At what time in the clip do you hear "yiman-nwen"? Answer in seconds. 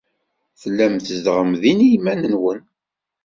1.91-2.59